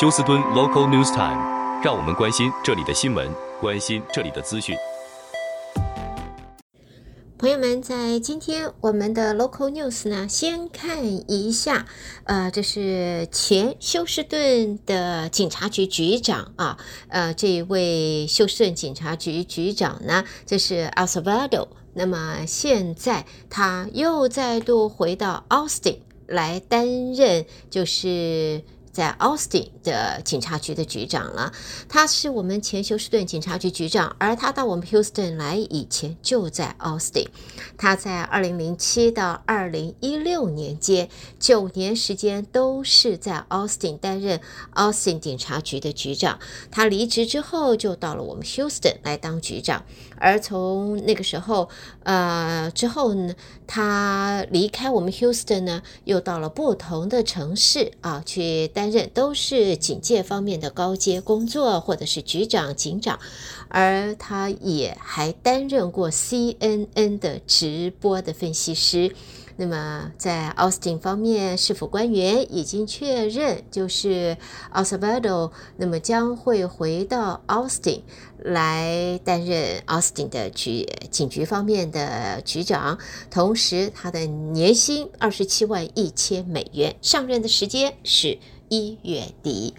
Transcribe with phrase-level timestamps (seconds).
[0.00, 3.28] 休斯敦 Local News Time，让我们关心这里的新闻，
[3.60, 4.76] 关心这里的资讯。
[7.36, 11.84] 朋友们，在今天我们的 Local News 呢，先看一下，
[12.26, 16.78] 呃，这是前休斯顿的警察局局长啊，
[17.08, 25.96] 呃，这一位休斯顿警察局局长呢，这是 Acevedo，那么现在他又再度回到 Austin
[26.28, 28.62] 来担任，就是。
[28.98, 31.52] 在 Austin 的警察局的局长了，
[31.88, 37.28] 他是我们前休斯顿警察局局长，而他到我们 Houston 来以前就在 Austin。
[37.76, 44.40] 他在二零零七到二零一六年间九年时间都是在 Austin 担任
[44.74, 46.40] Austin 警察局的局长。
[46.72, 49.84] 他离职之后就到了我们 Houston 来当局长，
[50.16, 51.68] 而从那个时候
[52.02, 53.32] 呃之后呢，
[53.68, 58.87] 他离开我们 Houston 呢，又到了不同的城市啊去担。
[58.90, 63.18] 任都是警戒方面的高阶工作，或者是局长、警长，
[63.68, 69.14] 而他也还担任过 CNN 的直播的分析师。
[69.60, 74.36] 那么在 Austin 方面，市府官员已经确认，就是
[74.72, 78.02] Acevedo 那么将会回到 Austin
[78.38, 83.00] 来担任 Austin 的局警局方面的局长，
[83.32, 88.38] 同时他的年薪二十七万一千美元，上任的时间是。
[88.68, 89.74] 一月底，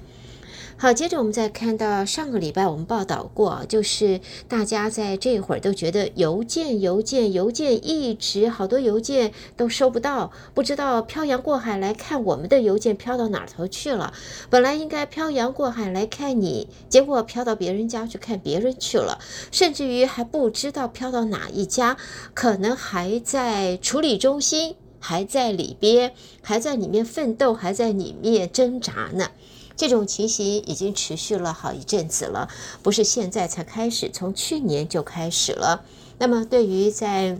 [0.77, 14.13] 好，接着我们再看到上个礼拜我们报道过，就是大家在这会儿都觉得邮件、邮件、邮件一直好多邮件都收不到，不知道漂洋过海来看我们的邮件飘到哪头去了。
[14.49, 19.19] 本来应该漂洋过海来看你，结果飘到别人家去看别人去了，
[19.51, 21.97] 甚至于还不知道飘到哪一家，
[22.33, 24.75] 可能还在处理中心。
[24.99, 29.31] 还在里边，还在里面奋斗，还在里面挣扎呢。
[29.75, 32.49] 这种情形已经持续了好一阵子了，
[32.83, 35.85] 不是现在才开始，从去年就开始了。
[36.17, 37.39] 那么，对于在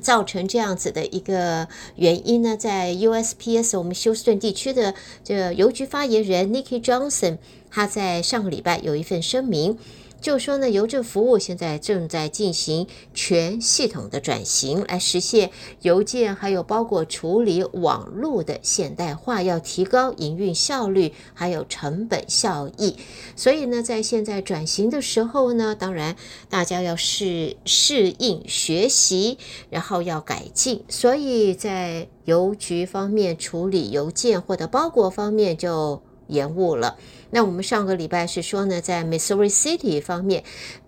[0.00, 7.36] 造成这样子的一个原因呢，在 USPS 我们休斯顿地区的这邮局发言人 Nikki Johnson，
[7.70, 9.76] 他在上个礼拜有一份声明。
[10.20, 15.50] 就说呢，邮政服务现在正在进行全系统的转型，来实现
[15.82, 22.96] 邮件还有包裹处理网络的现代化，要提高营运效率，还有成本效益。
[23.34, 26.16] 所以呢，在现在转型的时候呢，当然
[26.48, 29.38] 大家要适适应、学习，
[29.70, 30.84] 然后要改进。
[30.88, 36.96] 所以在邮局方面处理邮件或者包裹方面就延误了。
[37.32, 40.42] 那我们上个礼拜是说呢，在 Missouri City 方面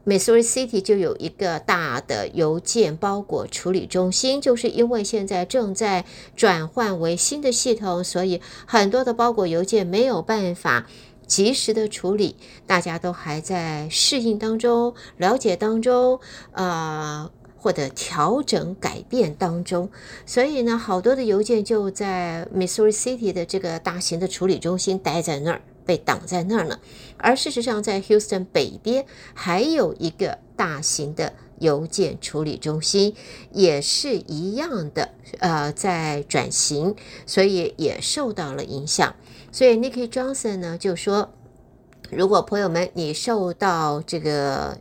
[0.05, 6.05] ，Missouri City 就有一个大的邮件包裹处理中心，就是因为现在正在
[6.35, 10.87] 转换为新的系统，所以很多的包裹邮件没有办法
[11.29, 12.35] 及时的处理，
[12.67, 16.19] 大家都还在适应当中、了解当中，
[16.51, 17.31] 呃，
[17.63, 19.89] 或者调整改变当中，
[20.27, 25.63] 所以呢，好多的邮件就在 Missouri City 的这个大型的处理中心待在那儿。
[25.85, 26.79] 被挡在那儿呢，
[27.17, 33.17] 而事实上，在 Houston 北边还有一个大型的邮件处理中心，
[33.51, 35.09] 也是一样的，
[35.41, 36.95] 呃，在转型，
[37.27, 39.17] 所以也受到了影响。
[39.51, 41.31] 所以 Nikki Johnson 呢就说，
[42.11, 44.79] 如果朋友们你受到这个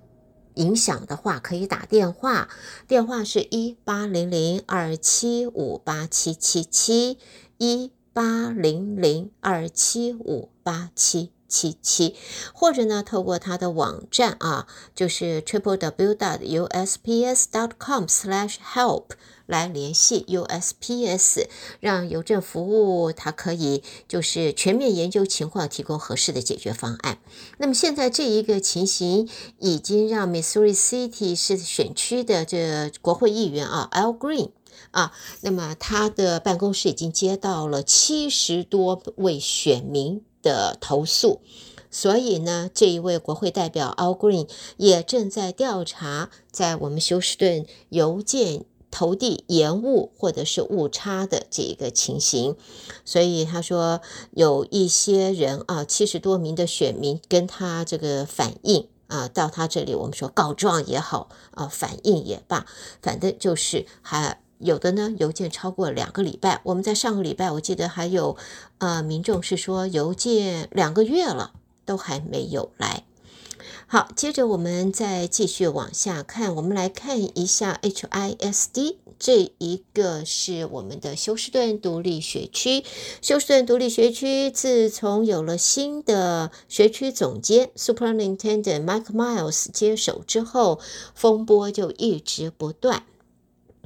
[0.56, 2.50] 影响的话，可以打电话，
[2.88, 7.18] 电话是一八零零二七五八七七七
[7.58, 7.92] 一。
[8.14, 12.16] 八零零二七五八七七七，
[12.54, 19.08] 或者呢，透过他的网站啊，就是 triple w dot usps dot com slash help
[19.46, 21.48] 来联系 USPS，
[21.82, 27.18] 让邮政服务它可以就是全面研究情况，提供合适的解决方案。
[27.58, 29.28] 那么现在这一个情形
[29.60, 34.52] 已经让 Missouri City 是选区的这国会议员啊，Al Green。
[34.92, 41.42] 啊，那么他的办公室已经接到了七十多位选民的投诉，
[41.90, 44.48] 所以呢，这一位国会代表 Al Green
[44.78, 52.56] 也正在调查在我们休斯顿邮件投递延误或者是误差的这一个情形，
[53.06, 54.02] 所以他说
[54.32, 62.66] 有一些人啊，七十多名的选民跟他这个反映啊，到他这里我们说告状也好啊，反映也罢，
[63.02, 64.42] 反正就是还。
[64.62, 66.62] 有的呢，邮件超过两个礼拜。
[66.64, 68.38] 我们在上个礼拜，我记得还有，
[68.78, 71.54] 呃，民众是说邮件两个月了
[71.86, 73.04] 都还没有来。
[73.88, 82.86] 好，接着我们再继续往下看，我们来看一下 HISD 这一个是我们的休斯顿独立学区。
[83.22, 90.80] 休斯顿独立学区自从有了新的学区总监 Superintendent Mike Miles 接手之后，
[91.14, 93.04] 风波就一直不断。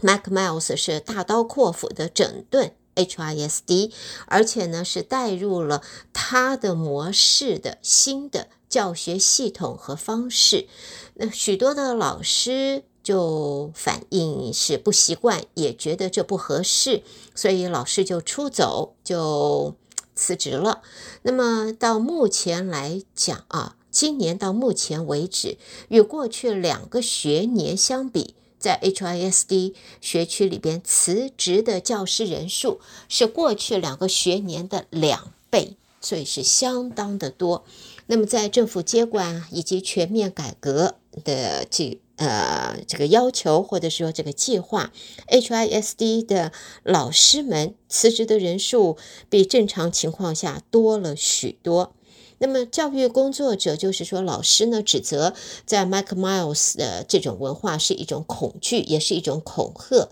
[0.01, 3.91] Mac Miles 是大刀阔斧的整顿 HISD，
[4.27, 5.81] 而且呢是带入了
[6.13, 8.47] 他的模式的新的。
[8.67, 10.67] 教学系统和方式，
[11.13, 17.01] 那许多的老师就反映是不习惯，也觉得这不合适，
[17.33, 19.75] 所以老师就出走，就
[20.13, 20.81] 辞职了。
[21.21, 25.57] 那么到目前来讲啊，今年到目前为止，
[25.87, 32.79] 与过去两个学年相比，在 HISD 学区里边辞职的教师人数
[33.09, 37.65] 是过去两个学年的两倍，所以是相当的多。
[38.07, 44.93] 那么，在政府接管以及全面改革的这呃这个要求，或者说这个计划
[45.27, 46.51] ，HISD 的
[46.83, 48.97] 老师们辞职的人数
[49.27, 51.94] 比正常情况下多了许多。
[52.37, 55.33] 那么，教育工作者就是说，老师呢指责
[55.65, 60.09] 在 Mike Miles 的这种文化是一种恐惧，也是一种恐吓，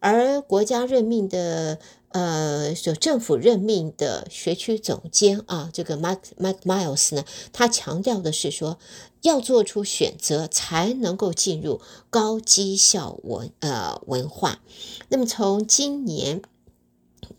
[0.00, 1.78] 而国家任命的。
[2.14, 7.24] 呃，就政府任命的学区总监啊，这个 Mike Mike Miles 呢，
[7.54, 8.78] 他强调的是说，
[9.22, 11.80] 要做出选择才能够进入
[12.10, 14.60] 高绩效文呃文化。
[15.08, 16.42] 那么从今年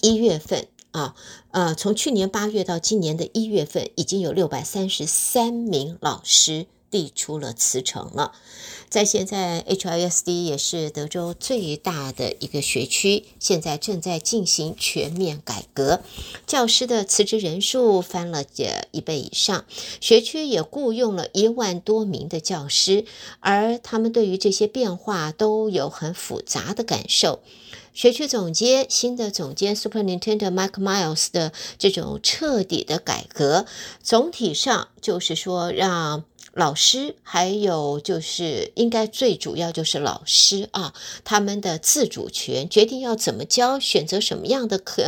[0.01, 1.15] 一月份啊，
[1.49, 8.33] 呃，从去年八月到今年的一月份，已经有六百三十三名老师递出了辞呈了。
[8.89, 16.01] 在现在，HISD 也是德州最大的一个学区，现在正在进行全面改革，
[16.45, 19.65] 教师的辞职人数翻了这一倍以上，
[19.99, 23.05] 学区也雇佣了一万多名的教师，
[23.39, 27.39] 而他们对于这些变化都有很复杂的感受。
[27.93, 33.65] 学区总监，新的总监 Superintendent Mike Miles 的这种彻底的改革，
[34.01, 36.25] 总体上就是说让。
[36.55, 40.93] 老师，还有就是应该最主要就是老师啊，
[41.23, 45.03] 他们的自主权，决定要怎么教，选择什么样的课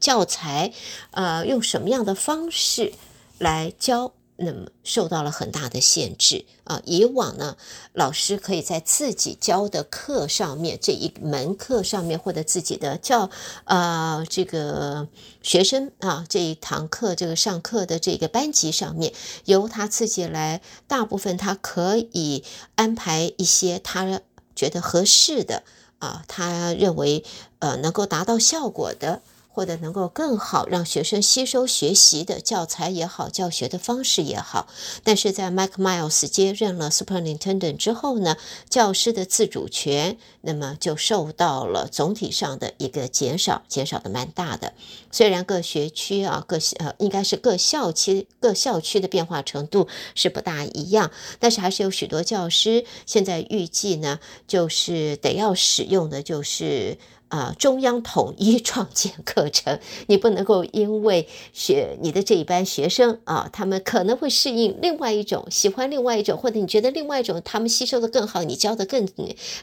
[0.00, 0.72] 教材，
[1.12, 2.92] 呃，用什么样的方式
[3.38, 4.14] 来教。
[4.42, 6.80] 那么受到了很大的限制啊！
[6.86, 7.58] 以往呢，
[7.92, 13.28] 老师可以在自己教的课上面，这一门课上面，或者自己的教
[13.64, 15.08] 呃这个
[15.42, 19.12] 学生啊这一堂课这个上课的这个班级上面，
[19.44, 22.42] 由他自己来，大部分他可以
[22.76, 24.22] 安排一些他
[24.56, 25.62] 觉得合适的
[25.98, 27.24] 啊，他认为
[27.58, 29.20] 呃能够达到效果的。
[29.52, 34.68] 或者能够更好让学生吸收学习的教材也好，教学的方式也好，
[35.02, 38.36] 但是在 Mike Miles 接任了 Superintendent 之后呢，
[38.68, 44.72] 教师的自主权那么就受到了总体上的一个减少，减少的蛮大的。
[45.10, 56.96] 虽然各学区啊，各呃应该是各校区各校区的变化程度是不大一样，但是还是有许多教师现在预计呢，就是得要使用的就是。
[57.30, 59.78] 啊，中央统一创建课程，
[60.08, 69.06] 你不能够因为学你的这一班学生啊，他们可能会适应另外一种，喜欢另外一种，或者你觉得另外一种他们吸收的更好，你教的更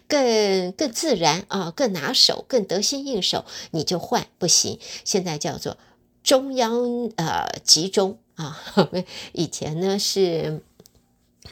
[0.07, 4.79] 更更自然啊，更拿手，更得心应手，你就换不行。
[5.03, 5.75] 现在叫做
[6.23, 8.57] 中央呃集中啊，
[9.33, 10.61] 以前呢是，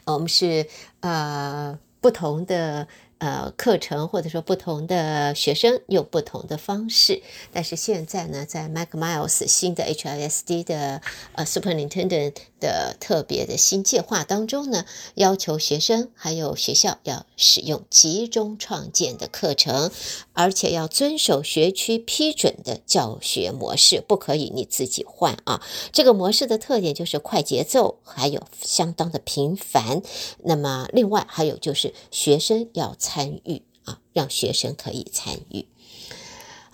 [0.06, 0.66] 我们是
[1.00, 2.88] 呃不同的。
[3.18, 11.00] 呃，课程或者说不同的学生用不同的方式，但是现在呢，在 Mike Miles 新的 HISD 的
[11.32, 12.34] 呃 Superintendent
[12.66, 19.90] 的特别的新计划当中呢，要求学生还有学校要使用集中创建的课程，
[20.32, 25.62] 而且要遵守学区批准的教学模式，不可以你自己换啊。
[25.92, 30.02] 这个模式的特点就是快节奏，还有相当的频繁。
[30.42, 32.94] 那么另外还有就是学生要。
[32.98, 35.66] 参与啊，让学生可以参与。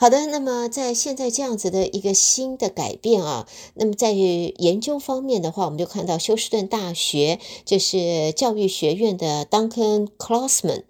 [0.02, 10.82] 好的，那么在现在这样子的一个新的改变啊，那么在于研究方面的话，我们就看到休斯顿大学就是教育学院的 Duncan Klausman，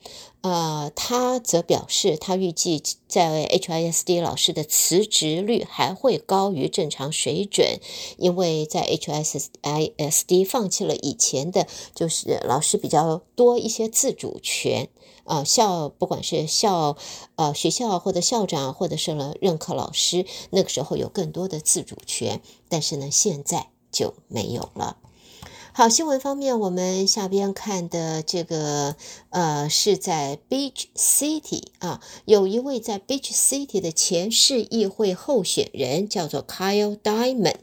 [0.43, 7.79] 呃，他则表示，他预计在 HISD 老师的辞职率还会高于正常水准，
[8.19, 14.89] 因为在 HISD 放弃了以前的，就是老师比较多一些自主权。
[15.25, 16.97] 啊，校不管是校，
[17.37, 24.97] 呃，学校或者校长，或者是了任课老师，那个时候有更多的自主权，但是呢，现在就没有了。
[25.75, 28.95] 好，新闻方面，我们下边看的这个
[29.31, 37.55] 呃，是在 Beach City 啊，有一位在 Beach City 的前市议会候选人叫做 Kyle Diamond，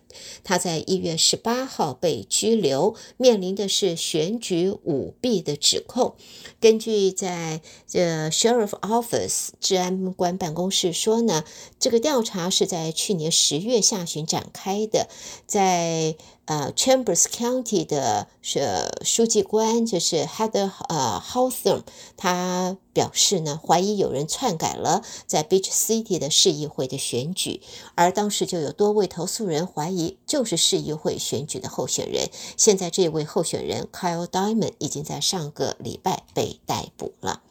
[0.43, 6.15] 他在一月十八号被拘留，面临的是选举舞弊的指控。
[6.59, 11.43] 根据在这 Sheriff Office 治安官办公室说呢，
[11.79, 15.07] 这个调查是在去年十月下旬展开的，
[15.45, 16.15] 在。
[16.49, 21.83] 呃，Chambers County 的是书记官就是 Heather 呃 Hawthorne，
[22.17, 27.61] 他表示呢，怀疑有人篡改了在 Beach City 的市议会的选举，
[27.93, 32.29] 而当时就有多位投诉人怀疑就是市议会选举的候选人。
[32.57, 37.41] 现在这位候选人 Kyle Diamond 已经在上个礼拜被逮捕了。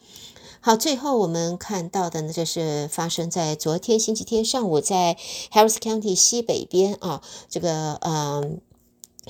[0.61, 5.17] 好，最后我们看到的呢，就是发生在昨天星期天上午，在
[5.51, 8.61] Harris County 西北边啊，这个嗯。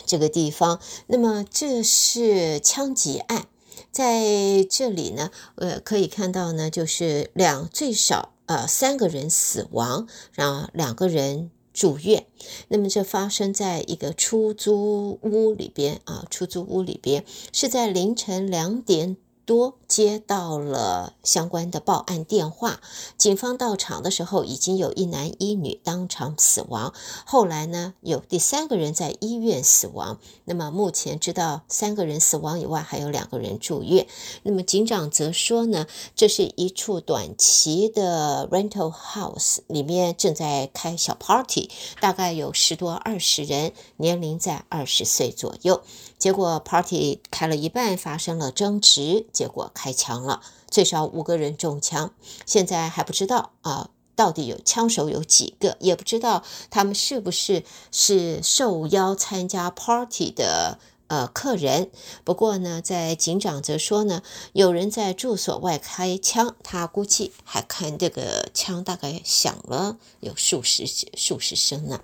[0.05, 3.47] 这个地方，那么这是枪击案，
[3.91, 12.25] 在这里呢，呃，可以看到呢，就是两最少呃三个人死亡，然后两个人住院。
[12.67, 17.23] 那么这发生在一个出租屋里边啊，出租屋里边
[17.53, 19.17] 是在凌晨两点
[19.49, 19.79] 多。
[19.89, 22.79] 接到了相关的报案电话，
[23.17, 26.93] 警方到场的时候，已经有一男一女当场死亡。
[27.25, 30.19] 后来呢，有第三个人在医院死亡。
[30.45, 34.05] 那么目前知道三个人死亡以外，还有两个人住院。
[34.43, 45.81] 那么警长则说呢，这是一处短期的 rental house，里面正在开小 party，大概有十多二十人，年龄在二十岁左右。
[46.19, 49.71] 结果 party 开了一半，发生了争执，结果。
[49.73, 52.13] 开枪了，最少五个人中枪，
[52.45, 61.89] 现在还不知道啊，到底有枪手有几个，也不知道他们是不是是受邀参加 party 的呃客人。
[62.25, 64.21] 不过呢，在警长则说呢，
[64.51, 70.83] 有人在住所外开枪，他估计还看这个枪大概响了有数十
[71.15, 72.01] 数十声呢。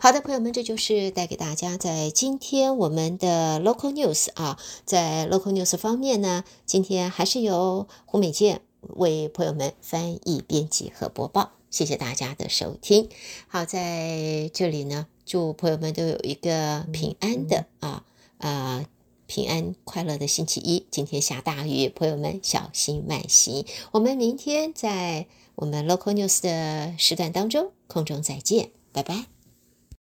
[0.00, 11.52] 好的，朋友们，这就是带给大家在今天我们的 local news 啊，在 local news 方面呢，今天还是由胡美健为朋友们翻译、编辑和播报。
[11.70, 13.08] 谢谢大家的收听。
[13.46, 18.04] 好，在这里呢，祝朋友们都有一个平安的啊
[18.38, 18.84] 啊
[19.26, 20.86] 平安快乐的星期一。
[20.90, 23.64] 今天下大雨，朋友们小心慢行。
[23.92, 29.39] 我们明天在我们 local news 的时段当中空中再见，拜拜。